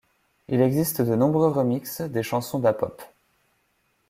Il 0.47 0.61
existe 0.61 1.03
de 1.03 1.13
nombreux 1.13 1.49
remixes 1.51 2.01
des 2.01 2.23
chansons 2.23 2.57
d’Apop. 2.57 3.03